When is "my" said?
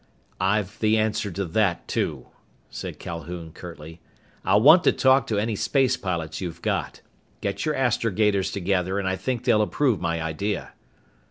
10.01-10.19